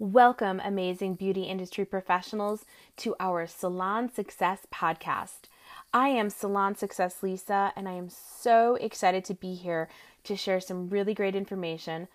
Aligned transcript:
Welcome, 0.00 0.62
amazing 0.64 1.14
beauty 1.14 1.42
industry 1.42 1.84
professionals, 1.84 2.64
to 2.98 3.16
our 3.18 3.48
Salon 3.48 4.08
Success 4.08 4.60
podcast. 4.72 5.48
I 5.92 6.10
am 6.10 6.30
Salon 6.30 6.76
Success 6.76 7.20
Lisa, 7.20 7.72
and 7.74 7.88
I 7.88 7.94
am 7.94 8.08
so 8.08 8.76
excited 8.76 9.24
to 9.24 9.34
be 9.34 9.54
here 9.54 9.88
to 10.22 10.36
share 10.36 10.60
some 10.60 10.88
really 10.88 11.14
great 11.14 11.34
information 11.34 12.06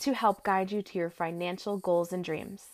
to 0.00 0.14
help 0.14 0.42
guide 0.42 0.72
you 0.72 0.82
to 0.82 0.98
your 0.98 1.10
financial 1.10 1.76
goals 1.76 2.12
and 2.12 2.24
dreams. 2.24 2.70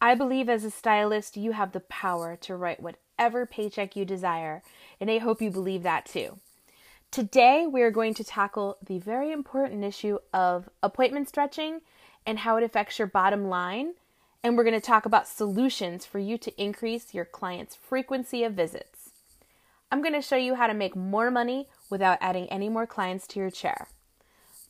I 0.00 0.14
believe 0.14 0.48
as 0.48 0.64
a 0.64 0.70
stylist, 0.70 1.36
you 1.36 1.50
have 1.50 1.72
the 1.72 1.80
power 1.80 2.36
to 2.42 2.54
write 2.54 2.80
whatever 2.80 3.46
paycheck 3.46 3.96
you 3.96 4.04
desire, 4.04 4.62
and 5.00 5.10
I 5.10 5.18
hope 5.18 5.42
you 5.42 5.50
believe 5.50 5.82
that 5.82 6.06
too. 6.06 6.38
Today, 7.10 7.66
we 7.66 7.82
are 7.82 7.90
going 7.90 8.14
to 8.14 8.22
tackle 8.22 8.78
the 8.80 9.00
very 9.00 9.32
important 9.32 9.82
issue 9.82 10.18
of 10.32 10.68
appointment 10.84 11.28
stretching 11.28 11.80
and 12.26 12.40
how 12.40 12.56
it 12.56 12.64
affects 12.64 12.98
your 12.98 13.08
bottom 13.08 13.48
line. 13.48 13.94
And 14.42 14.56
we're 14.56 14.64
going 14.64 14.74
to 14.74 14.80
talk 14.80 15.06
about 15.06 15.28
solutions 15.28 16.04
for 16.04 16.18
you 16.18 16.36
to 16.38 16.62
increase 16.62 17.14
your 17.14 17.24
clients' 17.24 17.76
frequency 17.76 18.42
of 18.44 18.54
visits. 18.54 19.10
I'm 19.90 20.02
going 20.02 20.14
to 20.14 20.22
show 20.22 20.36
you 20.36 20.54
how 20.54 20.66
to 20.66 20.74
make 20.74 20.96
more 20.96 21.30
money 21.30 21.68
without 21.90 22.18
adding 22.20 22.46
any 22.48 22.68
more 22.68 22.86
clients 22.86 23.26
to 23.28 23.40
your 23.40 23.50
chair. 23.50 23.88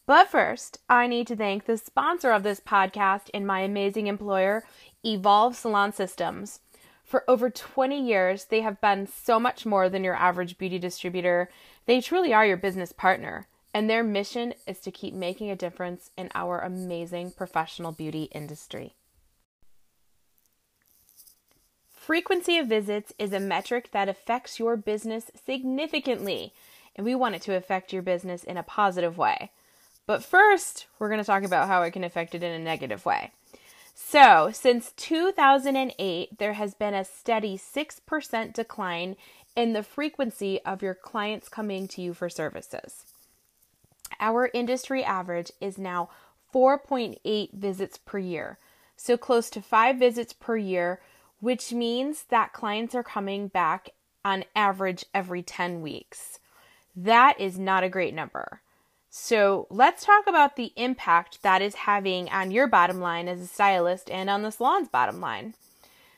But 0.05 0.29
first, 0.29 0.79
I 0.89 1.07
need 1.07 1.29
to 1.29 1.37
thank 1.37 1.65
the 1.65 1.77
sponsor 1.77 2.33
of 2.33 2.43
this 2.43 2.61
podcast 2.61 3.31
and 3.33 3.47
my 3.47 3.61
amazing 3.61 4.09
employer, 4.09 4.65
Evolve 5.05 5.55
Salon 5.55 5.93
Systems. 5.93 6.61
For 7.05 7.25
over 7.29 7.51
20 7.51 8.05
years, 8.05 8.47
they 8.47 8.63
have 8.63 8.81
been 8.81 9.07
so 9.07 9.39
much 9.39 9.65
more 9.65 9.89
than 9.89 10.03
your 10.03 10.17
average 10.17 10.59
beauty 10.59 10.79
distributor. 10.79 11.49
They 11.87 12.01
truly 12.01 12.35
are 12.35 12.45
your 12.45 12.57
business 12.57 12.91
partner, 12.91 13.47
and 13.75 13.89
their 13.89 14.05
mission 14.05 14.55
is 14.67 14.79
to 14.81 14.91
keep 14.91 15.15
making 15.15 15.51
a 15.51 15.57
difference 15.57 16.11
in 16.17 16.31
our 16.35 16.61
amazing 16.61 17.31
professional 17.31 17.93
beauty 17.93 18.25
industry. 18.33 18.95
Frequency 21.95 22.59
of 22.59 22.67
visits 22.67 23.13
is 23.19 23.33
a 23.33 23.41
metric 23.41 23.91
that 23.93 24.09
affects 24.09 24.59
your 24.59 24.77
business 24.77 25.31
significantly, 25.47 26.53
and 26.97 27.07
we 27.07 27.15
want 27.15 27.37
it 27.37 27.43
to 27.43 27.55
affect 27.55 27.93
your 27.93 28.03
business 28.03 28.43
in 28.43 28.57
a 28.57 28.63
positive 28.63 29.17
way. 29.17 29.51
But 30.05 30.25
first, 30.25 30.87
we're 30.99 31.09
going 31.09 31.21
to 31.21 31.25
talk 31.25 31.45
about 31.45 31.69
how 31.69 31.83
it 31.83 31.93
can 31.93 32.03
affect 32.03 32.35
it 32.35 32.43
in 32.43 32.53
a 32.53 32.59
negative 32.59 33.07
way. 33.07 33.31
So, 33.95 34.51
since 34.53 34.93
2008, 34.97 36.39
there 36.39 36.55
has 36.55 36.75
been 36.75 36.95
a 36.95 37.05
steady 37.05 37.57
6% 37.57 38.53
decline 38.53 39.17
in 39.55 39.73
the 39.73 39.83
frequency 39.83 40.61
of 40.65 40.83
your 40.83 40.95
clients 40.95 41.49
coming 41.49 41.87
to 41.89 42.03
you 42.03 42.15
for 42.15 42.29
services. 42.29 43.12
Our 44.21 44.51
industry 44.55 45.05
average 45.05 45.53
is 45.61 45.79
now 45.79 46.09
4.8 46.55 47.55
visits 47.55 47.99
per 47.99 48.19
year, 48.19 48.59
so 48.97 49.17
close 49.17 49.51
to 49.51 49.63
five 49.63 49.99
visits 49.99 50.33
per 50.33 50.57
year 50.57 51.01
which 51.43 51.73
means 51.73 52.27
that 52.31 52.53
clients 52.53 52.95
are 52.95 53.03
coming 53.03 53.49
back 53.49 53.91
on 54.25 54.45
average 54.55 55.05
every 55.13 55.43
10 55.43 55.81
weeks. 55.81 56.39
That 56.95 57.41
is 57.41 57.59
not 57.59 57.83
a 57.83 57.89
great 57.89 58.15
number. 58.15 58.63
So 59.11 59.67
let's 59.69 60.05
talk 60.05 60.29
about 60.29 60.55
the 60.55 60.73
impact 60.77 61.43
that 61.43 61.61
is 61.61 61.75
having 61.75 62.29
on 62.29 62.53
your 62.53 62.69
bottom 62.69 63.01
line 63.01 63.27
as 63.27 63.41
a 63.41 63.49
stylist 63.49 64.09
and 64.09 64.31
on 64.31 64.43
the 64.43 64.53
salon's 64.53 64.87
bottom 64.87 65.21
line. 65.21 65.55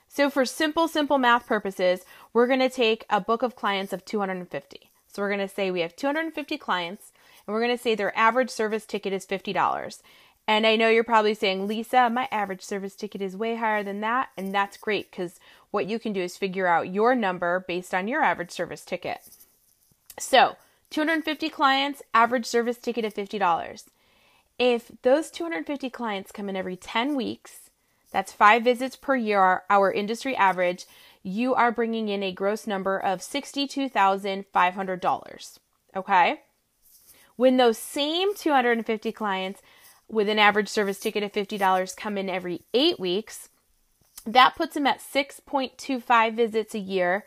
So, 0.08 0.28
for 0.28 0.44
simple, 0.44 0.88
simple 0.88 1.18
math 1.18 1.46
purposes, 1.46 2.04
we're 2.34 2.46
going 2.46 2.60
to 2.60 2.68
take 2.68 3.06
a 3.08 3.20
book 3.20 3.42
of 3.42 3.56
clients 3.56 3.92
of 3.94 4.04
250. 4.04 4.90
So, 5.08 5.22
we're 5.22 5.28
going 5.28 5.40
to 5.40 5.52
say 5.52 5.70
we 5.70 5.80
have 5.80 5.96
250 5.96 6.56
clients, 6.58 7.10
and 7.46 7.54
we're 7.54 7.62
going 7.62 7.76
to 7.76 7.82
say 7.82 7.94
their 7.94 8.16
average 8.16 8.50
service 8.50 8.86
ticket 8.86 9.12
is 9.12 9.26
$50. 9.26 10.00
And 10.46 10.66
I 10.66 10.76
know 10.76 10.88
you're 10.88 11.04
probably 11.04 11.34
saying, 11.34 11.66
Lisa, 11.66 12.10
my 12.10 12.28
average 12.30 12.62
service 12.62 12.94
ticket 12.94 13.22
is 13.22 13.36
way 13.36 13.56
higher 13.56 13.82
than 13.82 14.00
that. 14.00 14.30
And 14.36 14.54
that's 14.54 14.76
great 14.76 15.10
because 15.10 15.40
what 15.70 15.86
you 15.86 15.98
can 15.98 16.12
do 16.12 16.20
is 16.20 16.36
figure 16.36 16.66
out 16.66 16.92
your 16.92 17.14
number 17.14 17.64
based 17.66 17.94
on 17.94 18.08
your 18.08 18.22
average 18.22 18.50
service 18.50 18.84
ticket. 18.84 19.20
So, 20.18 20.56
250 20.90 21.48
clients, 21.48 22.02
average 22.12 22.46
service 22.46 22.78
ticket 22.78 23.04
of 23.04 23.14
$50. 23.14 23.84
If 24.58 24.90
those 25.02 25.30
250 25.30 25.90
clients 25.90 26.30
come 26.30 26.48
in 26.48 26.56
every 26.56 26.76
10 26.76 27.16
weeks, 27.16 27.70
that's 28.12 28.30
five 28.30 28.62
visits 28.62 28.94
per 28.94 29.16
year, 29.16 29.62
our 29.68 29.90
industry 29.90 30.36
average, 30.36 30.86
you 31.24 31.54
are 31.54 31.72
bringing 31.72 32.08
in 32.08 32.22
a 32.22 32.30
gross 32.30 32.64
number 32.66 32.96
of 32.96 33.18
$62,500. 33.20 35.58
Okay? 35.96 36.40
When 37.36 37.56
those 37.56 37.78
same 37.78 38.34
250 38.34 39.12
clients 39.12 39.62
with 40.08 40.28
an 40.28 40.38
average 40.38 40.68
service 40.68 41.00
ticket 41.00 41.22
of 41.22 41.32
$50 41.32 41.96
come 41.96 42.18
in 42.18 42.28
every 42.28 42.60
eight 42.72 43.00
weeks. 43.00 43.48
That 44.26 44.54
puts 44.56 44.72
them 44.74 44.86
at 44.86 45.00
6.25 45.00 46.34
visits 46.34 46.74
a 46.74 46.78
year, 46.78 47.26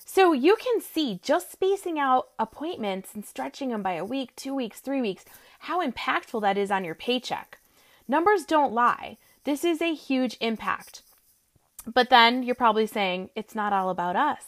So 0.08 0.32
you 0.32 0.56
can 0.56 0.80
see 0.80 1.18
just 1.20 1.50
spacing 1.50 1.98
out 1.98 2.28
appointments 2.38 3.10
and 3.12 3.26
stretching 3.26 3.70
them 3.70 3.82
by 3.82 3.94
a 3.94 4.04
week, 4.04 4.34
two 4.36 4.54
weeks, 4.54 4.78
three 4.78 5.00
weeks, 5.00 5.24
how 5.58 5.84
impactful 5.84 6.40
that 6.42 6.56
is 6.56 6.70
on 6.70 6.84
your 6.84 6.94
paycheck. 6.94 7.58
Numbers 8.06 8.44
don't 8.44 8.72
lie. 8.72 9.18
This 9.42 9.64
is 9.64 9.82
a 9.82 9.94
huge 9.94 10.36
impact. 10.40 11.02
But 11.92 12.08
then 12.08 12.44
you're 12.44 12.54
probably 12.54 12.86
saying 12.86 13.30
it's 13.34 13.56
not 13.56 13.72
all 13.72 13.90
about 13.90 14.14
us. 14.14 14.44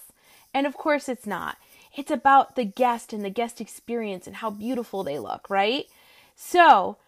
And 0.54 0.64
of 0.64 0.76
course 0.76 1.08
it's 1.08 1.26
not. 1.26 1.56
It's 1.96 2.12
about 2.12 2.54
the 2.54 2.64
guest 2.64 3.12
and 3.12 3.24
the 3.24 3.30
guest 3.30 3.60
experience 3.60 4.28
and 4.28 4.36
how 4.36 4.50
beautiful 4.50 5.02
they 5.02 5.18
look, 5.18 5.50
right? 5.50 5.86
So, 6.36 6.98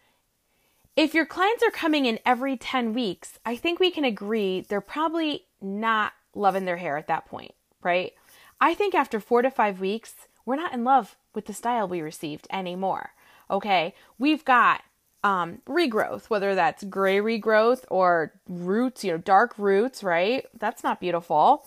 if 0.96 1.14
your 1.14 1.24
clients 1.24 1.62
are 1.62 1.70
coming 1.70 2.04
in 2.04 2.18
every 2.26 2.56
10 2.56 2.94
weeks, 2.94 3.38
I 3.46 3.54
think 3.54 3.78
we 3.78 3.92
can 3.92 4.04
agree 4.04 4.62
they're 4.62 4.80
probably 4.80 5.44
not 5.62 6.14
loving 6.34 6.64
their 6.64 6.78
hair 6.78 6.96
at 6.96 7.06
that 7.06 7.26
point, 7.26 7.54
right? 7.80 8.12
I 8.60 8.74
think 8.74 8.94
after 8.94 9.20
four 9.20 9.42
to 9.42 9.50
five 9.50 9.80
weeks, 9.80 10.14
we're 10.44 10.56
not 10.56 10.72
in 10.72 10.84
love 10.84 11.16
with 11.34 11.46
the 11.46 11.54
style 11.54 11.88
we 11.88 12.00
received 12.00 12.46
anymore. 12.52 13.12
Okay, 13.50 13.94
we've 14.18 14.44
got 14.44 14.82
um, 15.22 15.58
regrowth, 15.68 16.24
whether 16.30 16.54
that's 16.54 16.84
gray 16.84 17.18
regrowth 17.18 17.84
or 17.90 18.32
roots, 18.48 19.04
you 19.04 19.12
know, 19.12 19.18
dark 19.18 19.54
roots, 19.58 20.02
right? 20.02 20.46
That's 20.58 20.82
not 20.82 21.00
beautiful. 21.00 21.66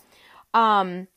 Um, 0.54 1.08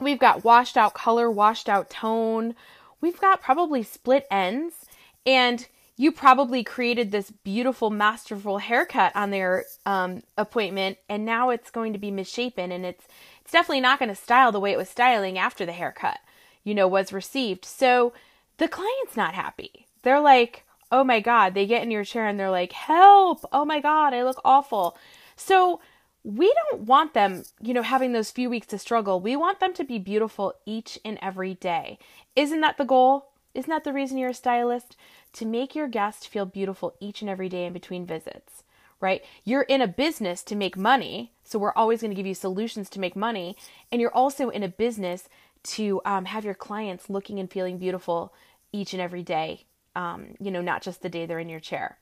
we've 0.00 0.18
got 0.18 0.44
washed 0.44 0.76
out 0.76 0.94
color, 0.94 1.30
washed 1.30 1.68
out 1.68 1.90
tone. 1.90 2.54
We've 3.00 3.20
got 3.20 3.42
probably 3.42 3.82
split 3.82 4.26
ends, 4.30 4.86
and 5.24 5.66
you 5.96 6.12
probably 6.12 6.62
created 6.62 7.10
this 7.10 7.30
beautiful, 7.30 7.90
masterful 7.90 8.58
haircut 8.58 9.12
on 9.16 9.30
their 9.30 9.64
um, 9.86 10.22
appointment, 10.36 10.98
and 11.08 11.24
now 11.24 11.50
it's 11.50 11.70
going 11.70 11.92
to 11.94 11.98
be 11.98 12.10
misshapen, 12.10 12.70
and 12.70 12.84
it's 12.84 13.06
it's 13.46 13.52
definitely 13.52 13.80
not 13.80 14.00
going 14.00 14.08
to 14.08 14.16
style 14.16 14.50
the 14.50 14.58
way 14.58 14.72
it 14.72 14.76
was 14.76 14.88
styling 14.88 15.38
after 15.38 15.64
the 15.64 15.70
haircut, 15.70 16.18
you 16.64 16.74
know, 16.74 16.88
was 16.88 17.12
received. 17.12 17.64
So 17.64 18.12
the 18.56 18.66
client's 18.66 19.16
not 19.16 19.34
happy. 19.34 19.86
They're 20.02 20.18
like, 20.18 20.64
oh 20.90 21.04
my 21.04 21.20
God, 21.20 21.54
they 21.54 21.64
get 21.64 21.84
in 21.84 21.92
your 21.92 22.02
chair 22.02 22.26
and 22.26 22.40
they're 22.40 22.50
like, 22.50 22.72
help, 22.72 23.44
oh 23.52 23.64
my 23.64 23.78
God, 23.78 24.12
I 24.12 24.24
look 24.24 24.40
awful. 24.44 24.98
So 25.36 25.80
we 26.24 26.52
don't 26.70 26.82
want 26.86 27.14
them, 27.14 27.44
you 27.62 27.72
know, 27.72 27.82
having 27.82 28.10
those 28.10 28.32
few 28.32 28.50
weeks 28.50 28.66
to 28.66 28.78
struggle. 28.78 29.20
We 29.20 29.36
want 29.36 29.60
them 29.60 29.72
to 29.74 29.84
be 29.84 30.00
beautiful 30.00 30.54
each 30.66 30.98
and 31.04 31.16
every 31.22 31.54
day. 31.54 32.00
Isn't 32.34 32.62
that 32.62 32.78
the 32.78 32.84
goal? 32.84 33.28
Isn't 33.54 33.70
that 33.70 33.84
the 33.84 33.92
reason 33.92 34.18
you're 34.18 34.30
a 34.30 34.34
stylist? 34.34 34.96
To 35.34 35.46
make 35.46 35.76
your 35.76 35.86
guest 35.86 36.26
feel 36.26 36.46
beautiful 36.46 36.96
each 36.98 37.20
and 37.20 37.30
every 37.30 37.48
day 37.48 37.64
in 37.66 37.72
between 37.72 38.06
visits 38.06 38.64
right? 39.00 39.24
You're 39.44 39.62
in 39.62 39.80
a 39.80 39.88
business 39.88 40.42
to 40.44 40.56
make 40.56 40.76
money, 40.76 41.32
so 41.44 41.58
we're 41.58 41.72
always 41.74 42.00
going 42.00 42.10
to 42.10 42.16
give 42.16 42.26
you 42.26 42.34
solutions 42.34 42.88
to 42.90 43.00
make 43.00 43.16
money, 43.16 43.56
and 43.90 44.00
you're 44.00 44.14
also 44.14 44.48
in 44.48 44.62
a 44.62 44.68
business 44.68 45.28
to 45.64 46.00
um, 46.04 46.26
have 46.26 46.44
your 46.44 46.54
clients 46.54 47.10
looking 47.10 47.38
and 47.38 47.50
feeling 47.50 47.78
beautiful 47.78 48.32
each 48.72 48.92
and 48.92 49.02
every 49.02 49.22
day. 49.22 49.64
Um, 49.94 50.34
you 50.38 50.50
know, 50.50 50.60
not 50.60 50.82
just 50.82 51.02
the 51.02 51.08
day 51.08 51.24
they're 51.24 51.38
in 51.38 51.48
your 51.48 51.60
chair. 51.60 51.98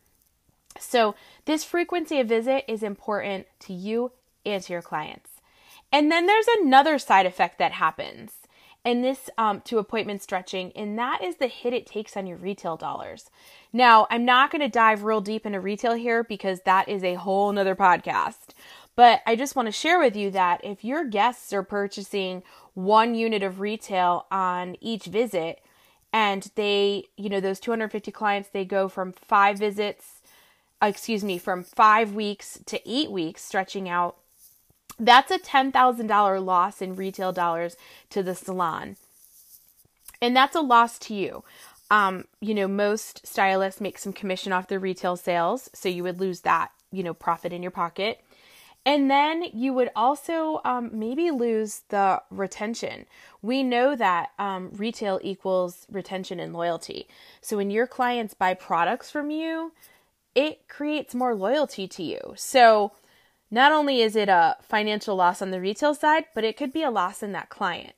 So, 0.81 1.15
this 1.45 1.63
frequency 1.63 2.19
of 2.19 2.29
visit 2.29 2.65
is 2.67 2.83
important 2.83 3.47
to 3.61 3.73
you 3.73 4.11
and 4.45 4.63
to 4.63 4.73
your 4.73 4.83
clients. 4.83 5.31
And 5.93 6.11
then 6.11 6.27
there's 6.27 6.49
another 6.61 6.99
side 6.99 7.27
effect 7.27 7.59
that 7.59 7.73
happens, 7.73 8.33
and 8.85 9.03
this 9.03 9.31
um, 9.39 9.63
to 9.63 9.79
appointment 9.79 10.23
stretching, 10.23 10.73
and 10.77 10.99
that 10.99 11.23
is 11.23 11.37
the 11.37 11.47
hit 11.47 11.73
it 11.73 11.87
takes 11.87 12.17
on 12.17 12.27
your 12.27 12.37
retail 12.37 12.77
dollars. 12.77 13.31
Now, 13.73 14.07
I'm 14.11 14.25
not 14.25 14.51
going 14.51 14.61
to 14.61 14.69
dive 14.69 15.05
real 15.05 15.21
deep 15.21 15.47
into 15.47 15.61
retail 15.61 15.95
here 15.95 16.23
because 16.23 16.61
that 16.61 16.89
is 16.89 17.03
a 17.03 17.15
whole 17.15 17.51
nother 17.51 17.75
podcast. 17.75 18.51
But 18.97 19.23
I 19.27 19.37
just 19.37 19.57
want 19.57 19.67
to 19.67 19.73
share 19.73 19.99
with 19.99 20.15
you 20.15 20.31
that 20.33 20.65
if 20.65 20.85
your 20.85 21.05
guests 21.05 21.53
are 21.53 21.63
purchasing 21.63 22.43
one 22.75 23.15
unit 23.15 23.43
of 23.43 23.61
retail 23.61 24.27
on 24.31 24.77
each 24.81 25.07
visit, 25.07 25.61
and 26.13 26.49
they, 26.55 27.07
you 27.17 27.29
know, 27.29 27.41
those 27.41 27.59
250 27.59 28.13
clients, 28.13 28.51
they 28.51 28.65
go 28.65 28.89
from 28.89 29.13
five 29.13 29.59
visits, 29.59 30.23
uh, 30.81 30.87
excuse 30.87 31.25
me, 31.25 31.39
from 31.39 31.65
five 31.65 32.15
weeks 32.15 32.61
to 32.67 32.81
eight 32.89 33.11
weeks, 33.11 33.43
stretching 33.43 33.89
out. 33.89 34.17
That's 34.99 35.31
a 35.31 35.39
$10,000 35.39 36.45
loss 36.45 36.81
in 36.81 36.97
retail 36.97 37.33
dollars 37.33 37.77
to 38.11 38.23
the 38.23 38.35
salon. 38.35 38.97
And 40.23 40.37
that's 40.37 40.57
a 40.57 40.61
loss 40.61 40.99
to 41.01 41.15
you. 41.15 41.45
Um, 41.91 42.25
you 42.41 42.55
know, 42.55 42.69
most 42.69 43.27
stylists 43.27 43.81
make 43.81 43.99
some 43.99 44.13
commission 44.13 44.53
off 44.53 44.69
their 44.69 44.79
retail 44.79 45.17
sales, 45.17 45.69
so 45.75 45.89
you 45.89 46.03
would 46.03 46.21
lose 46.21 46.41
that, 46.41 46.71
you 46.91 47.03
know, 47.03 47.15
profit 47.15 47.53
in 47.53 47.63
your 47.63 47.71
pocket. 47.71 48.21
And 48.87 49.11
then 49.11 49.45
you 49.53 49.73
would 49.73 49.91
also 49.97 50.61
um, 50.65 50.91
maybe 50.93 51.31
lose 51.31 51.83
the 51.89 52.23
retention. 52.31 53.07
We 53.41 53.63
know 53.63 53.97
that 53.97 54.31
um, 54.39 54.71
retail 54.75 55.21
equals 55.23 55.87
retention 55.91 56.39
and 56.39 56.53
loyalty. 56.53 57.09
So 57.41 57.57
when 57.57 57.71
your 57.71 57.87
clients 57.87 58.35
buy 58.35 58.55
products 58.55 59.11
from 59.11 59.31
you, 59.31 59.73
it 60.35 60.69
creates 60.69 61.15
more 61.15 61.35
loyalty 61.35 61.89
to 61.89 62.03
you. 62.03 62.35
So 62.37 62.93
not 63.55 63.71
only 63.71 64.03
is 64.03 64.17
it 64.17 64.29
a 64.29 64.57
financial 64.61 65.15
loss 65.15 65.41
on 65.41 65.53
the 65.53 65.61
retail 65.61 65.95
side, 65.95 66.25
but 66.35 66.43
it 66.43 66.57
could 66.57 66.73
be 66.73 66.83
a 66.83 66.91
loss 66.91 67.23
in 67.23 67.31
that 67.33 67.51
client. 67.51 67.95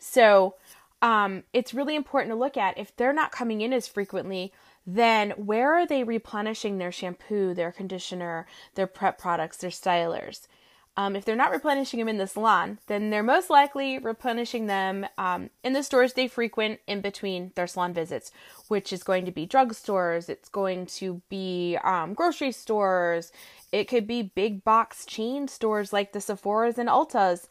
So 0.00 0.56
um, 1.00 1.44
it's 1.52 1.72
really 1.72 1.94
important 1.94 2.32
to 2.32 2.38
look 2.38 2.56
at 2.56 2.76
if 2.76 2.94
they're 2.96 3.12
not 3.12 3.30
coming 3.30 3.60
in 3.60 3.72
as 3.72 3.86
frequently, 3.86 4.52
then 4.84 5.30
where 5.30 5.72
are 5.74 5.86
they 5.86 6.02
replenishing 6.02 6.78
their 6.78 6.90
shampoo, 6.90 7.54
their 7.54 7.70
conditioner, 7.70 8.46
their 8.74 8.88
prep 8.88 9.16
products, 9.16 9.58
their 9.58 9.70
stylers? 9.70 10.48
Um, 10.98 11.14
if 11.14 11.26
they're 11.26 11.36
not 11.36 11.50
replenishing 11.50 11.98
them 11.98 12.08
in 12.08 12.16
the 12.16 12.26
salon, 12.26 12.78
then 12.86 13.10
they're 13.10 13.22
most 13.22 13.50
likely 13.50 13.98
replenishing 13.98 14.66
them 14.66 15.06
um, 15.18 15.50
in 15.62 15.74
the 15.74 15.82
stores 15.82 16.14
they 16.14 16.26
frequent 16.26 16.80
in 16.86 17.02
between 17.02 17.52
their 17.54 17.66
salon 17.66 17.92
visits, 17.92 18.32
which 18.68 18.94
is 18.94 19.02
going 19.02 19.26
to 19.26 19.30
be 19.30 19.46
drugstores, 19.46 20.30
it's 20.30 20.48
going 20.48 20.86
to 20.86 21.20
be 21.28 21.76
um, 21.84 22.14
grocery 22.14 22.50
stores, 22.50 23.30
it 23.72 23.88
could 23.88 24.06
be 24.06 24.22
big 24.22 24.64
box 24.64 25.04
chain 25.04 25.48
stores 25.48 25.92
like 25.92 26.12
the 26.12 26.20
Sephora's 26.20 26.78
and 26.78 26.88
Ulta's, 26.88 27.48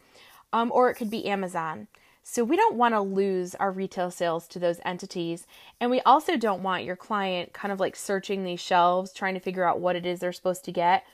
um, 0.51 0.71
or 0.73 0.89
it 0.89 0.95
could 0.95 1.11
be 1.11 1.27
Amazon. 1.27 1.87
So 2.23 2.43
we 2.43 2.55
don't 2.55 2.75
want 2.75 2.95
to 2.95 3.01
lose 3.01 3.53
our 3.53 3.71
retail 3.71 4.09
sales 4.09 4.47
to 4.47 4.57
those 4.57 4.79
entities. 4.83 5.45
And 5.79 5.91
we 5.91 6.01
also 6.01 6.37
don't 6.37 6.63
want 6.63 6.83
your 6.83 6.95
client 6.95 7.53
kind 7.53 7.71
of 7.71 7.79
like 7.79 7.95
searching 7.95 8.43
these 8.43 8.59
shelves, 8.59 9.13
trying 9.13 9.35
to 9.35 9.39
figure 9.39 9.63
out 9.63 9.79
what 9.79 9.95
it 9.95 10.07
is 10.07 10.21
they're 10.21 10.33
supposed 10.33 10.65
to 10.65 10.71
get 10.71 11.05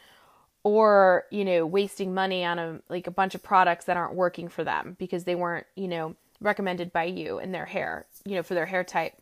or, 0.63 1.25
you 1.31 1.43
know, 1.43 1.65
wasting 1.65 2.13
money 2.13 2.45
on 2.45 2.59
a 2.59 2.79
like 2.89 3.07
a 3.07 3.11
bunch 3.11 3.35
of 3.35 3.43
products 3.43 3.85
that 3.85 3.97
aren't 3.97 4.15
working 4.15 4.47
for 4.47 4.63
them 4.63 4.95
because 4.99 5.23
they 5.23 5.35
weren't, 5.35 5.65
you 5.75 5.87
know, 5.87 6.15
recommended 6.39 6.91
by 6.93 7.05
you 7.05 7.39
in 7.39 7.51
their 7.51 7.65
hair, 7.65 8.05
you 8.25 8.35
know, 8.35 8.43
for 8.43 8.53
their 8.53 8.65
hair 8.65 8.83
type. 8.83 9.13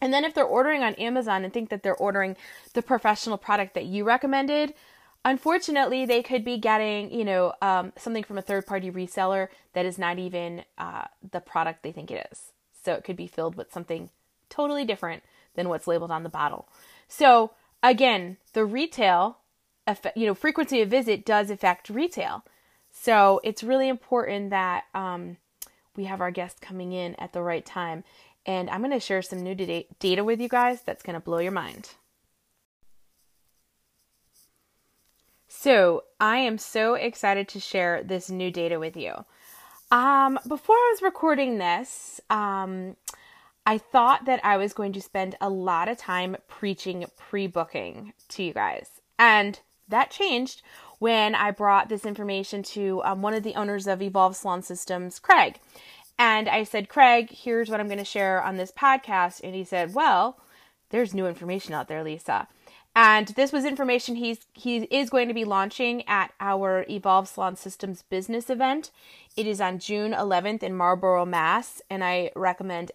And 0.00 0.12
then 0.12 0.24
if 0.24 0.34
they're 0.34 0.44
ordering 0.44 0.82
on 0.82 0.94
Amazon 0.94 1.44
and 1.44 1.52
think 1.52 1.70
that 1.70 1.82
they're 1.82 1.94
ordering 1.94 2.36
the 2.74 2.82
professional 2.82 3.38
product 3.38 3.74
that 3.74 3.84
you 3.84 4.04
recommended, 4.04 4.74
unfortunately 5.24 6.04
they 6.04 6.22
could 6.22 6.44
be 6.44 6.58
getting 6.58 7.12
you 7.12 7.24
know 7.24 7.52
um, 7.62 7.92
something 7.96 8.24
from 8.24 8.38
a 8.38 8.42
third 8.42 8.66
party 8.66 8.90
reseller 8.90 9.48
that 9.72 9.86
is 9.86 9.98
not 9.98 10.18
even 10.18 10.64
uh, 10.78 11.04
the 11.30 11.40
product 11.40 11.82
they 11.82 11.92
think 11.92 12.10
it 12.10 12.26
is 12.32 12.52
so 12.84 12.94
it 12.94 13.04
could 13.04 13.16
be 13.16 13.26
filled 13.26 13.54
with 13.54 13.72
something 13.72 14.10
totally 14.48 14.84
different 14.84 15.22
than 15.54 15.68
what's 15.68 15.86
labeled 15.86 16.10
on 16.10 16.22
the 16.22 16.28
bottle 16.28 16.68
so 17.08 17.52
again 17.82 18.36
the 18.52 18.64
retail 18.64 19.38
effect, 19.86 20.16
you 20.16 20.26
know 20.26 20.34
frequency 20.34 20.80
of 20.80 20.88
visit 20.88 21.24
does 21.24 21.50
affect 21.50 21.88
retail 21.88 22.44
so 22.90 23.40
it's 23.42 23.62
really 23.62 23.88
important 23.88 24.50
that 24.50 24.84
um, 24.94 25.36
we 25.96 26.04
have 26.04 26.20
our 26.20 26.30
guests 26.30 26.60
coming 26.60 26.92
in 26.92 27.14
at 27.16 27.32
the 27.32 27.42
right 27.42 27.64
time 27.64 28.04
and 28.46 28.70
i'm 28.70 28.80
going 28.80 28.92
to 28.92 29.00
share 29.00 29.22
some 29.22 29.40
new 29.40 29.54
data 29.98 30.24
with 30.24 30.40
you 30.40 30.48
guys 30.48 30.82
that's 30.82 31.02
going 31.02 31.14
to 31.14 31.20
blow 31.20 31.38
your 31.38 31.52
mind 31.52 31.90
So, 35.54 36.04
I 36.18 36.38
am 36.38 36.58
so 36.58 36.94
excited 36.94 37.46
to 37.48 37.60
share 37.60 38.02
this 38.02 38.28
new 38.28 38.50
data 38.50 38.80
with 38.80 38.96
you. 38.96 39.12
Um, 39.92 40.40
before 40.48 40.74
I 40.74 40.90
was 40.92 41.02
recording 41.02 41.58
this, 41.58 42.20
um, 42.30 42.96
I 43.64 43.78
thought 43.78 44.24
that 44.24 44.44
I 44.44 44.56
was 44.56 44.72
going 44.72 44.92
to 44.94 45.00
spend 45.00 45.36
a 45.40 45.48
lot 45.48 45.88
of 45.88 45.98
time 45.98 46.36
preaching 46.48 47.04
pre 47.16 47.46
booking 47.46 48.12
to 48.30 48.42
you 48.42 48.54
guys. 48.54 48.88
And 49.20 49.60
that 49.88 50.10
changed 50.10 50.62
when 50.98 51.34
I 51.34 51.50
brought 51.50 51.88
this 51.88 52.06
information 52.06 52.62
to 52.62 53.02
um, 53.04 53.22
one 53.22 53.34
of 53.34 53.42
the 53.42 53.54
owners 53.54 53.86
of 53.86 54.00
Evolve 54.00 54.36
Salon 54.36 54.62
Systems, 54.62 55.18
Craig. 55.18 55.58
And 56.18 56.48
I 56.48 56.62
said, 56.62 56.88
Craig, 56.88 57.30
here's 57.30 57.68
what 57.68 57.80
I'm 57.80 57.88
going 57.88 57.98
to 57.98 58.04
share 58.04 58.42
on 58.42 58.56
this 58.56 58.70
podcast. 58.70 59.40
And 59.42 59.54
he 59.54 59.64
said, 59.64 59.94
Well, 59.94 60.38
there's 60.90 61.14
new 61.14 61.26
information 61.26 61.74
out 61.74 61.88
there, 61.88 62.04
Lisa. 62.04 62.46
And 62.94 63.28
this 63.28 63.52
was 63.52 63.64
information 63.64 64.16
he's 64.16 64.40
he 64.52 64.84
is 64.84 65.08
going 65.08 65.28
to 65.28 65.34
be 65.34 65.44
launching 65.44 66.06
at 66.06 66.32
our 66.40 66.84
Evolve 66.88 67.26
Salon 67.26 67.56
Systems 67.56 68.02
business 68.02 68.50
event. 68.50 68.90
It 69.34 69.46
is 69.46 69.60
on 69.60 69.78
June 69.78 70.12
11th 70.12 70.62
in 70.62 70.74
Marlborough, 70.74 71.24
Mass, 71.24 71.80
and 71.88 72.04
I 72.04 72.30
recommend 72.36 72.92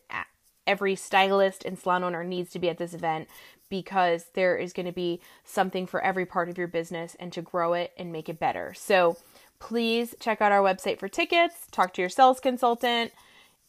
every 0.68 0.96
stylist 0.96 1.66
and 1.66 1.80
salon 1.80 2.04
owner 2.04 2.24
needs 2.24 2.52
to 2.52 2.60
be 2.60 2.70
at 2.70 2.78
this 2.78 2.94
event 2.94 3.28
because 3.70 4.26
there 4.34 4.58
is 4.58 4.74
going 4.74 4.86
to 4.86 4.92
be 4.92 5.22
something 5.44 5.86
for 5.86 6.02
every 6.02 6.26
part 6.26 6.50
of 6.50 6.58
your 6.58 6.68
business 6.68 7.16
and 7.20 7.32
to 7.34 7.42
grow 7.42 7.74
it 7.74 7.92
and 7.98 8.12
make 8.12 8.30
it 8.30 8.40
better. 8.40 8.74
So 8.76 9.18
please 9.60 10.16
check 10.20 10.42
out 10.42 10.52
our 10.52 10.62
website 10.62 11.00
for 11.00 11.08
tickets, 11.08 11.56
talk 11.72 11.94
to 11.94 12.02
your 12.02 12.10
sales 12.10 12.40
consultant, 12.40 13.12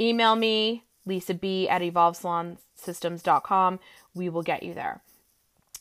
email 0.01 0.37
me, 0.37 0.85
Lisa 1.07 1.35
B 1.35 1.69
at 1.69 1.83
evolvesalonsystems.com. 1.83 3.81
We 4.15 4.29
will 4.29 4.43
get 4.43 4.63
you 4.63 4.75
there. 4.75 5.03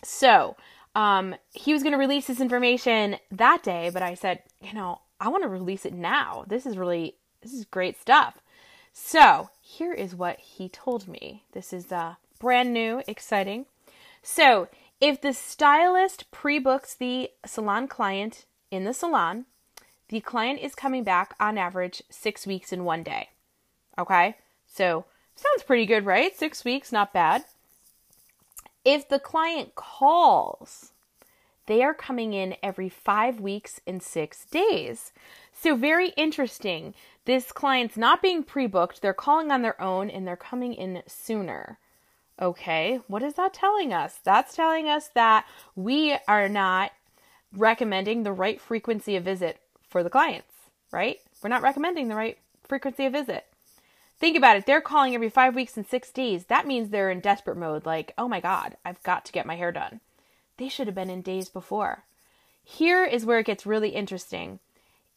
So, 0.04 0.56
um, 0.96 1.36
he 1.54 1.74
was 1.74 1.84
going 1.84 1.92
to 1.94 2.00
release 2.00 2.26
this 2.28 2.42
information 2.42 3.18
that 3.32 3.62
day, 3.62 3.92
but 3.94 4.02
I 4.02 4.16
said, 4.16 4.42
you 4.62 4.74
know, 4.74 5.02
I 5.20 5.28
want 5.30 5.44
to 5.44 5.50
release 5.50 5.86
it 5.86 5.94
now. 5.94 6.46
This 6.48 6.66
is 6.66 6.78
really, 6.78 7.16
this 7.42 7.54
is 7.54 7.66
great 7.66 8.00
stuff. 8.00 8.40
So, 8.94 9.50
here 9.62 9.94
is 9.94 10.16
what 10.16 10.40
he 10.40 10.70
told 10.70 11.08
me. 11.08 11.44
This 11.52 11.72
is 11.72 11.92
uh, 11.92 12.16
brand 12.40 12.74
new, 12.74 13.04
exciting. 13.08 13.66
So, 14.22 14.68
if 15.00 15.22
the 15.22 15.34
stylist 15.34 16.32
pre 16.32 16.60
books 16.60 16.96
the 16.96 17.30
salon 17.46 17.88
client 17.88 18.46
in 18.72 18.84
the 18.84 18.94
salon, 18.94 19.46
the 20.10 20.22
client 20.22 20.60
is 20.60 20.74
coming 20.74 21.04
back 21.04 21.36
on 21.40 21.58
average 21.58 22.02
six 22.10 22.48
weeks 22.48 22.72
in 22.72 22.86
one 22.86 23.04
day. 23.04 23.30
Okay? 23.98 24.36
So, 24.66 25.06
sounds 25.36 25.64
pretty 25.64 25.86
good, 25.86 26.06
right? 26.06 26.36
Six 26.36 26.64
weeks, 26.64 26.92
not 26.92 27.14
bad. 27.14 27.46
If 28.86 29.10
the 29.10 29.20
client 29.20 29.76
calls, 29.76 30.94
they 31.66 31.84
are 31.84 31.94
coming 31.94 32.34
in 32.34 32.56
every 32.64 32.90
five 32.90 33.40
weeks 33.40 33.82
and 33.86 34.02
six 34.02 34.46
days. 34.46 35.12
So, 35.54 35.76
very 35.76 36.10
interesting. 36.10 36.94
This 37.26 37.52
client's 37.52 37.98
not 37.98 38.22
being 38.22 38.44
pre 38.44 38.68
booked, 38.68 39.02
they're 39.02 39.14
calling 39.14 39.52
on 39.52 39.62
their 39.62 39.80
own 39.82 40.10
and 40.10 40.26
they're 40.26 40.38
coming 40.38 40.74
in 40.74 41.04
sooner. 41.06 41.78
Okay, 42.40 43.00
what 43.08 43.24
is 43.24 43.34
that 43.34 43.54
telling 43.54 43.92
us? 43.92 44.20
That's 44.24 44.56
telling 44.56 44.88
us 44.88 45.10
that 45.16 45.46
we 45.76 46.18
are 46.28 46.48
not 46.48 46.92
recommending 47.52 48.24
the 48.24 48.32
right 48.32 48.62
frequency 48.62 49.16
of 49.16 49.24
visit 49.24 49.60
for 49.90 50.04
the 50.04 50.10
clients, 50.10 50.54
right? 50.92 51.18
We're 51.42 51.50
not 51.50 51.64
recommending 51.64 52.08
the 52.08 52.16
right 52.16 52.38
frequency 52.64 53.06
of 53.06 53.14
visit. 53.14 53.46
Think 54.20 54.38
about 54.38 54.58
it. 54.58 54.66
They're 54.66 54.82
calling 54.82 55.16
every 55.16 55.30
five 55.30 55.56
weeks 55.56 55.78
and 55.78 55.88
six 55.88 56.12
days. 56.12 56.46
That 56.46 56.68
means 56.68 56.90
they're 56.90 57.10
in 57.10 57.22
desperate 57.22 57.58
mode, 57.58 57.86
like, 57.86 58.14
oh 58.18 58.28
my 58.28 58.40
God, 58.40 58.78
I've 58.86 59.02
got 59.04 59.26
to 59.26 59.32
get 59.32 59.46
my 59.46 59.56
hair 59.56 59.72
done. 59.72 60.02
They 60.58 60.70
should 60.70 60.88
have 60.88 60.96
been 60.96 61.10
in 61.10 61.22
days 61.22 61.50
before. 61.50 62.04
Here 62.64 63.06
is 63.06 63.26
where 63.26 63.40
it 63.40 63.46
gets 63.46 63.66
really 63.66 63.90
interesting. 63.90 64.60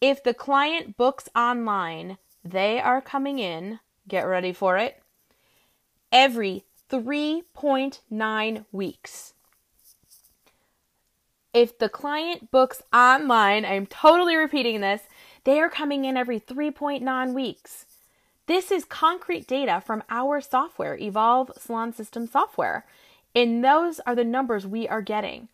If 0.00 0.22
the 0.22 0.34
client 0.34 0.96
books 0.96 1.28
online, 1.34 2.18
they 2.44 2.80
are 2.80 3.00
coming 3.00 3.38
in, 3.38 3.80
get 4.06 4.22
ready 4.22 4.52
for 4.52 4.78
it, 4.78 5.02
every 6.12 6.64
3.9 6.90 8.64
weeks. 8.72 9.34
If 11.52 11.78
the 11.78 11.88
client 11.88 12.50
books 12.50 12.82
online, 12.92 13.64
I'm 13.64 13.86
totally 13.86 14.36
repeating 14.36 14.80
this, 14.80 15.02
they 15.44 15.60
are 15.60 15.68
coming 15.68 16.04
in 16.04 16.16
every 16.16 16.38
3.9 16.38 17.34
weeks. 17.34 17.86
This 18.46 18.70
is 18.70 18.84
concrete 18.84 19.46
data 19.46 19.80
from 19.84 20.02
our 20.10 20.40
software, 20.40 20.96
Evolve 20.98 21.52
Salon 21.56 21.92
System 21.92 22.26
software. 22.26 22.84
And 23.34 23.64
those 23.64 24.00
are 24.00 24.14
the 24.14 24.24
numbers 24.24 24.66
we 24.66 24.88
are 24.88 25.02
getting. 25.02 25.48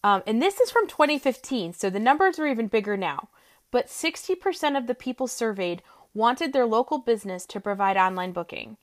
um, 0.05 0.23
and 0.27 0.43
this 0.43 0.61
is 0.61 0.71
from 0.71 0.87
2015, 0.87 1.73
so 1.73 1.89
the 1.89 1.99
numbers 1.99 2.39
are 2.39 2.47
even 2.47 2.67
bigger 2.67 2.97
now 2.97 3.29
but 3.73 3.89
60% 3.89 4.77
of 4.79 4.87
the 4.87 4.95
people 4.95 5.27
surveyed 5.27 5.83
wanted 6.15 6.53
their 6.53 6.67
local 6.67 6.99
business 6.99 7.45
to 7.47 7.59
provide 7.59 7.97
online 7.97 8.31
booking. 8.31 8.77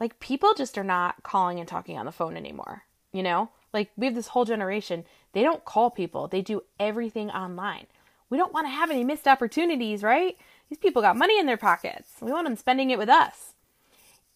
Like, 0.00 0.18
people 0.18 0.54
just 0.56 0.76
are 0.76 0.82
not 0.82 1.22
calling 1.22 1.60
and 1.60 1.68
talking 1.68 1.96
on 1.96 2.06
the 2.06 2.12
phone 2.12 2.36
anymore, 2.36 2.82
you 3.12 3.22
know? 3.22 3.50
Like, 3.72 3.90
we 3.96 4.06
have 4.06 4.16
this 4.16 4.28
whole 4.28 4.46
generation, 4.46 5.04
they 5.32 5.42
don't 5.42 5.64
call 5.64 5.90
people, 5.90 6.26
they 6.26 6.42
do 6.42 6.62
everything 6.80 7.30
online. 7.30 7.86
We 8.32 8.38
don't 8.38 8.54
want 8.54 8.64
to 8.64 8.70
have 8.70 8.90
any 8.90 9.04
missed 9.04 9.28
opportunities, 9.28 10.02
right? 10.02 10.38
These 10.70 10.78
people 10.78 11.02
got 11.02 11.18
money 11.18 11.38
in 11.38 11.44
their 11.44 11.58
pockets. 11.58 12.12
We 12.22 12.32
want 12.32 12.46
them 12.46 12.56
spending 12.56 12.88
it 12.88 12.96
with 12.98 13.10
us. 13.10 13.52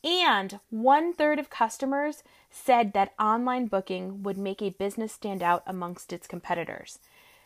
And 0.05 0.61
one 0.69 1.15
third 1.15 1.39
of 1.39 1.49
customers 1.49 2.23
said 2.51 2.93
that 2.93 3.15
online 3.19 3.69
booking 3.69 4.23
would 4.23 4.37
make 4.37 4.61
a 4.61 4.69
business 4.69 5.15
stand 5.15 5.43
out 5.43 5.63
amongst 5.67 6.13
its 6.13 6.27
competitors. 6.27 6.99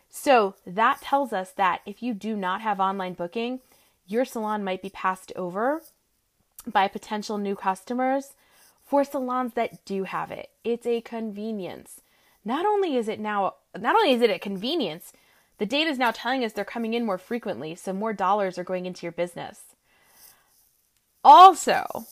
So 0.08 0.56
that 0.66 1.00
tells 1.00 1.32
us 1.32 1.52
that 1.52 1.82
if 1.86 2.02
you 2.02 2.14
do 2.14 2.34
not 2.34 2.62
have 2.62 2.80
online 2.80 3.14
booking, 3.14 3.60
your 4.08 4.24
salon 4.24 4.64
might 4.64 4.82
be 4.82 4.90
passed 4.90 5.32
over 5.36 5.82
by 6.66 6.88
potential 6.88 7.38
new 7.38 7.54
customers 7.54 8.32
for 8.84 9.04
salons 9.04 9.54
that 9.54 9.84
do 9.84 10.02
have 10.02 10.32
it. 10.32 10.50
It's 10.64 10.84
a 10.84 11.00
convenience. 11.00 12.00
Not 12.44 12.66
only 12.66 12.96
is 12.96 13.06
it 13.06 13.20
now 13.20 13.54
not 13.78 13.94
only 13.94 14.10
is 14.10 14.20
it 14.20 14.30
a 14.30 14.38
convenience, 14.40 15.12
the 15.60 15.66
data 15.66 15.90
is 15.90 15.98
now 15.98 16.10
telling 16.10 16.42
us 16.42 16.54
they're 16.54 16.64
coming 16.64 16.94
in 16.94 17.04
more 17.04 17.18
frequently, 17.18 17.74
so 17.74 17.92
more 17.92 18.14
dollars 18.14 18.56
are 18.58 18.64
going 18.64 18.86
into 18.86 19.04
your 19.04 19.12
business. 19.12 19.60
Also, 21.22 22.06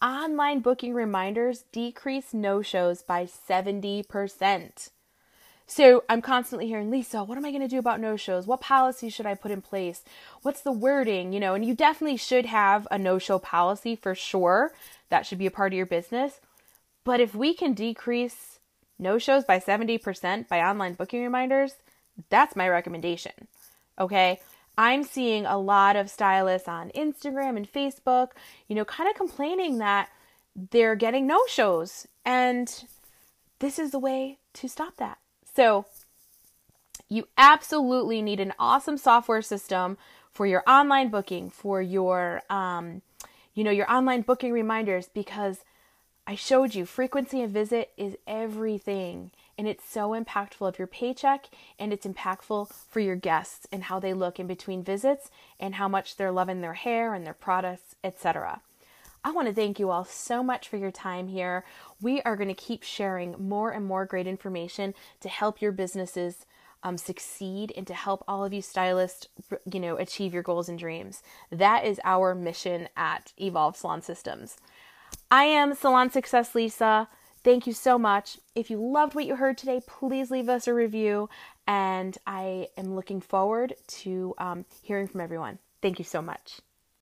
online 0.00 0.60
booking 0.60 0.94
reminders 0.94 1.66
decrease 1.70 2.32
no-shows 2.32 3.02
by 3.02 3.26
70%. 3.26 4.88
So 5.66 6.02
I'm 6.08 6.22
constantly 6.22 6.66
hearing, 6.66 6.90
Lisa, 6.90 7.22
what 7.22 7.36
am 7.36 7.44
I 7.44 7.50
going 7.50 7.60
to 7.60 7.68
do 7.68 7.78
about 7.78 8.00
no 8.00 8.16
shows? 8.16 8.46
What 8.46 8.62
policy 8.62 9.10
should 9.10 9.26
I 9.26 9.34
put 9.34 9.50
in 9.50 9.60
place? 9.60 10.02
What's 10.40 10.62
the 10.62 10.72
wording? 10.72 11.34
You 11.34 11.40
know, 11.40 11.52
and 11.52 11.62
you 11.62 11.74
definitely 11.74 12.16
should 12.16 12.46
have 12.46 12.88
a 12.90 12.96
no 12.96 13.18
show 13.18 13.38
policy 13.38 13.96
for 13.96 14.14
sure. 14.14 14.72
That 15.10 15.26
should 15.26 15.38
be 15.38 15.46
a 15.46 15.50
part 15.50 15.74
of 15.74 15.76
your 15.76 15.84
business. 15.84 16.40
But 17.04 17.20
if 17.20 17.34
we 17.34 17.52
can 17.52 17.74
decrease 17.74 18.60
no 18.98 19.18
shows 19.18 19.44
by 19.44 19.58
70% 19.58 20.48
by 20.48 20.60
online 20.60 20.94
booking 20.94 21.22
reminders, 21.22 21.74
that's 22.28 22.56
my 22.56 22.68
recommendation. 22.68 23.32
Okay. 23.98 24.40
I'm 24.76 25.04
seeing 25.04 25.46
a 25.46 25.58
lot 25.58 25.94
of 25.94 26.10
stylists 26.10 26.68
on 26.68 26.90
Instagram 26.90 27.56
and 27.56 27.70
Facebook, 27.70 28.30
you 28.66 28.74
know, 28.74 28.84
kind 28.84 29.08
of 29.08 29.14
complaining 29.14 29.78
that 29.78 30.08
they're 30.56 30.96
getting 30.96 31.26
no 31.26 31.40
shows. 31.48 32.08
And 32.24 32.84
this 33.60 33.78
is 33.78 33.92
the 33.92 34.00
way 34.00 34.38
to 34.54 34.68
stop 34.68 34.96
that. 34.96 35.18
So, 35.54 35.86
you 37.08 37.28
absolutely 37.38 38.22
need 38.22 38.40
an 38.40 38.54
awesome 38.58 38.96
software 38.96 39.42
system 39.42 39.96
for 40.32 40.46
your 40.46 40.64
online 40.66 41.10
booking, 41.10 41.50
for 41.50 41.80
your, 41.80 42.42
um, 42.50 43.02
you 43.54 43.62
know, 43.62 43.70
your 43.70 43.90
online 43.90 44.22
booking 44.22 44.52
reminders, 44.52 45.08
because 45.08 45.60
I 46.26 46.36
showed 46.36 46.74
you 46.74 46.86
frequency 46.86 47.42
of 47.42 47.50
visit 47.50 47.92
is 47.98 48.16
everything. 48.26 49.30
And 49.58 49.68
it's 49.68 49.88
so 49.88 50.10
impactful 50.10 50.66
of 50.66 50.78
your 50.78 50.88
paycheck 50.88 51.46
and 51.78 51.92
it's 51.92 52.06
impactful 52.06 52.72
for 52.88 53.00
your 53.00 53.14
guests 53.14 53.66
and 53.70 53.84
how 53.84 54.00
they 54.00 54.14
look 54.14 54.40
in 54.40 54.46
between 54.46 54.82
visits 54.82 55.30
and 55.60 55.74
how 55.74 55.86
much 55.86 56.16
they're 56.16 56.32
loving 56.32 56.60
their 56.60 56.74
hair 56.74 57.12
and 57.12 57.26
their 57.26 57.34
products, 57.34 57.94
etc. 58.02 58.62
I 59.22 59.32
want 59.32 59.48
to 59.48 59.54
thank 59.54 59.78
you 59.78 59.90
all 59.90 60.04
so 60.04 60.42
much 60.42 60.68
for 60.68 60.76
your 60.76 60.90
time 60.90 61.28
here. 61.28 61.64
We 62.00 62.22
are 62.22 62.36
going 62.36 62.48
to 62.48 62.54
keep 62.54 62.82
sharing 62.82 63.36
more 63.38 63.70
and 63.70 63.84
more 63.84 64.06
great 64.06 64.26
information 64.26 64.94
to 65.20 65.28
help 65.28 65.60
your 65.60 65.72
businesses 65.72 66.46
um, 66.82 66.98
succeed 66.98 67.72
and 67.76 67.86
to 67.86 67.94
help 67.94 68.22
all 68.28 68.44
of 68.44 68.52
you 68.52 68.60
stylists, 68.60 69.28
you 69.70 69.80
know, 69.80 69.96
achieve 69.96 70.34
your 70.34 70.42
goals 70.42 70.68
and 70.68 70.78
dreams. 70.78 71.22
That 71.50 71.86
is 71.86 72.00
our 72.04 72.34
mission 72.34 72.88
at 72.96 73.32
Evolve 73.38 73.76
Salon 73.76 74.02
Systems. 74.02 74.58
I 75.34 75.46
am 75.46 75.74
Salon 75.74 76.10
Success 76.10 76.54
Lisa. 76.54 77.08
Thank 77.42 77.66
you 77.66 77.72
so 77.72 77.98
much. 77.98 78.38
If 78.54 78.70
you 78.70 78.80
loved 78.80 79.16
what 79.16 79.26
you 79.26 79.34
heard 79.34 79.58
today, 79.58 79.80
please 79.84 80.30
leave 80.30 80.48
us 80.48 80.68
a 80.68 80.72
review. 80.72 81.28
And 81.66 82.16
I 82.24 82.68
am 82.76 82.94
looking 82.94 83.20
forward 83.20 83.74
to 84.04 84.34
um, 84.38 84.64
hearing 84.80 85.08
from 85.08 85.20
everyone. 85.20 85.58
Thank 85.82 85.98
you 85.98 86.04
so 86.04 86.22
much. 86.22 86.60